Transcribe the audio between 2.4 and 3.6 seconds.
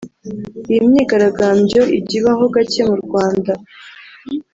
gake mu Rwanda